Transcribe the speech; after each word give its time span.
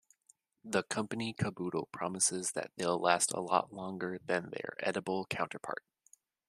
The 0.63 0.81
company 0.81 1.31
Kaboodle 1.35 1.91
promises 1.91 2.53
that 2.53 2.71
they'll 2.75 2.99
last 2.99 3.31
a 3.33 3.39
lot 3.39 3.71
longer 3.71 4.17
than 4.25 4.49
their 4.49 4.73
edible 4.79 5.27
counterpart! 5.27 5.83